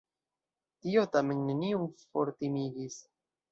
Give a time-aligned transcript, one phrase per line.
[0.85, 3.01] Tio tamen neniun fortimigis.